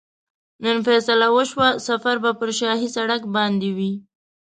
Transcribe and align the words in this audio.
نن 0.63 0.77
فیصله 0.87 1.27
وشوه 1.35 1.67
سفر 1.87 2.15
به 2.23 2.31
پر 2.39 2.49
شاهي 2.59 2.87
سړک 2.95 3.21
باندې 3.35 3.69
وي. 3.77 3.91